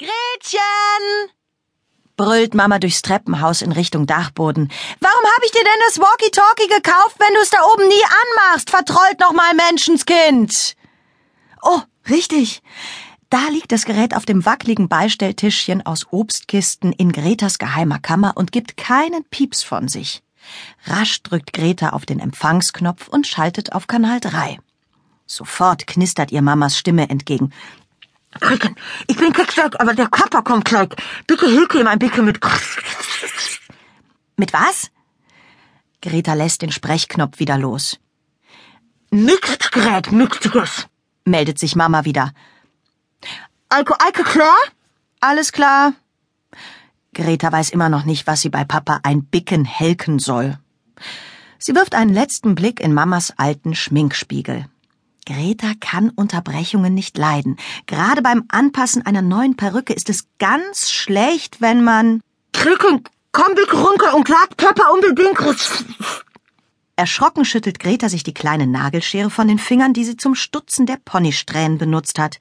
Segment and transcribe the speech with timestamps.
[0.00, 1.30] Gretchen!
[2.16, 4.72] brüllt Mama durchs Treppenhaus in Richtung Dachboden.
[4.98, 8.70] Warum hab ich dir denn das Walkie-Talkie gekauft, wenn du es da oben nie anmachst?
[8.70, 10.74] Vertrollt noch mal Menschenskind!
[11.60, 12.62] Oh, richtig.
[13.28, 18.52] Da liegt das Gerät auf dem wackeligen Beistelltischchen aus Obstkisten in Gretas geheimer Kammer und
[18.52, 20.22] gibt keinen Pieps von sich.
[20.86, 24.60] Rasch drückt Greta auf den Empfangsknopf und schaltet auf Kanal 3.
[25.26, 27.52] Sofort knistert ihr Mamas Stimme entgegen.
[28.38, 28.76] Kricken,
[29.08, 30.90] ich bin Kicksack, aber der Kappa kommt gleich.
[31.26, 32.38] Bitte hilf ihm ein bisschen mit.
[34.36, 34.90] Mit was?
[36.00, 37.98] Greta lässt den Sprechknopf wieder los.
[39.10, 40.86] Mixgerät, Mixes,
[41.24, 42.32] meldet sich Mama wieder.
[43.68, 44.56] Eike, Eike, klar?
[45.20, 45.92] Alles klar.
[47.12, 50.58] Greta weiß immer noch nicht, was sie bei Papa ein Bicken helken soll.
[51.58, 54.66] Sie wirft einen letzten Blick in Mamas alten Schminkspiegel.
[55.26, 57.56] Greta kann Unterbrechungen nicht leiden.
[57.86, 62.20] Gerade beim Anpassen einer neuen Perücke ist es ganz schlecht, wenn man...
[62.52, 65.38] Kricken, komm bitte runter und Papa unbedingt.
[66.96, 70.98] Erschrocken schüttelt Greta sich die kleine Nagelschere von den Fingern, die sie zum Stutzen der
[71.02, 72.38] Ponysträhnen benutzt hat.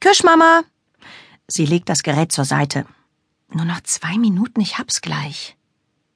[0.00, 0.62] Küsch, Mama!
[1.48, 2.86] Sie legt das Gerät zur Seite.
[3.52, 5.55] Nur noch zwei Minuten, ich hab's gleich.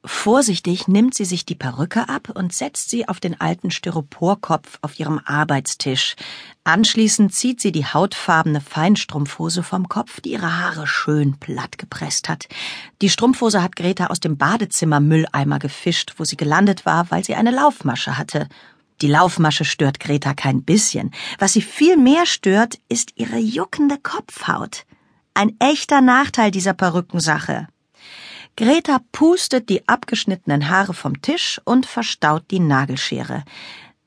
[0.02, 4.98] Vorsichtig nimmt sie sich die Perücke ab und setzt sie auf den alten Styroporkopf auf
[4.98, 6.16] ihrem Arbeitstisch.
[6.64, 12.48] Anschließend zieht sie die hautfarbene Feinstrumpfhose vom Kopf, die ihre Haare schön platt gepresst hat.
[13.02, 17.50] Die Strumpfhose hat Greta aus dem Badezimmer-Mülleimer gefischt, wo sie gelandet war, weil sie eine
[17.50, 18.48] Laufmasche hatte.
[19.02, 21.10] Die Laufmasche stört Greta kein bisschen.
[21.38, 24.86] Was sie viel mehr stört, ist ihre juckende Kopfhaut.
[25.34, 27.68] Ein echter Nachteil dieser Perückensache.
[28.56, 33.44] Greta pustet die abgeschnittenen Haare vom Tisch und verstaut die Nagelschere.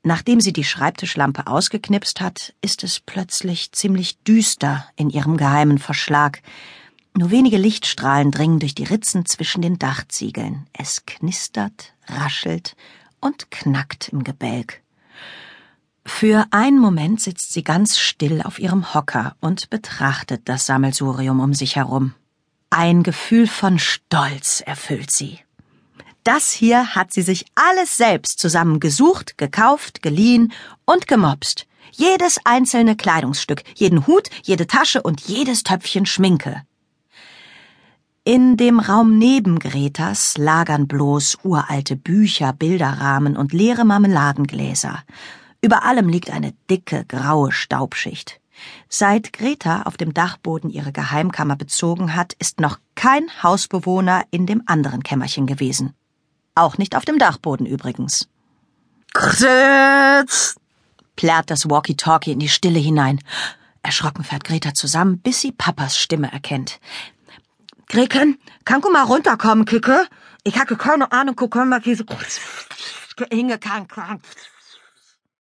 [0.03, 6.41] Nachdem sie die Schreibtischlampe ausgeknipst hat, ist es plötzlich ziemlich düster in ihrem geheimen Verschlag.
[7.15, 10.67] Nur wenige Lichtstrahlen dringen durch die Ritzen zwischen den Dachziegeln.
[10.73, 12.75] Es knistert, raschelt
[13.21, 14.81] und knackt im Gebälk.
[16.05, 21.53] Für einen Moment sitzt sie ganz still auf ihrem Hocker und betrachtet das Sammelsurium um
[21.53, 22.13] sich herum.
[22.75, 25.37] Ein Gefühl von Stolz erfüllt sie.
[26.23, 30.51] Das hier hat sie sich alles selbst zusammen gesucht, gekauft, geliehen
[30.83, 31.67] und gemobst.
[31.91, 36.63] Jedes einzelne Kleidungsstück, jeden Hut, jede Tasche und jedes Töpfchen Schminke.
[38.23, 45.03] In dem Raum neben Gretas lagern bloß uralte Bücher, Bilderrahmen und leere Marmeladengläser.
[45.61, 48.39] Über allem liegt eine dicke, graue Staubschicht.
[48.89, 54.63] Seit Greta auf dem Dachboden ihre Geheimkammer bezogen hat, ist noch kein Hausbewohner in dem
[54.65, 55.93] anderen Kämmerchen gewesen.
[56.55, 58.27] Auch nicht auf dem Dachboden übrigens.
[59.13, 60.55] Kretz!
[61.15, 63.19] plärrt das Walkie-Talkie in die Stille hinein.
[63.83, 66.79] Erschrocken fährt Greta zusammen, bis sie Papas Stimme erkennt.
[67.87, 70.07] Greken, kannst du mal runterkommen, Kicke?
[70.43, 72.03] Ich habe keine Ahnung, mal, wie so
[73.31, 73.91] hingekannt.